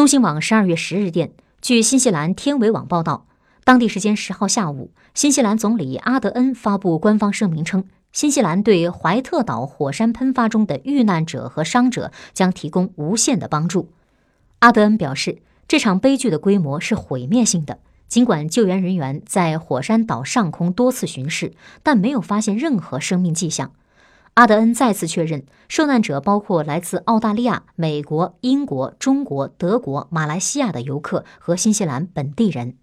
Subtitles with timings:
[0.00, 3.26] 中新网十二月十日电，据新西兰天维网报道，
[3.64, 13.90] 当地时间十号下午，新西兰总理阿德恩发布官方声明称，新西兰对怀特岛火山喷发中的遇难者和伤者将提供无限的帮助。
[14.60, 17.78] 阿德恩表示，这场悲剧的规模是毁灭性的。
[18.08, 23.72] 尽管救援人员在火山岛上空多次巡视，但没有发现任何生命迹象。
[24.34, 32.76] 阿德恩再次确认，受难者包括来自澳大利亚、美国、英国、中国、德国、马来西亚的游客和新西兰本地人。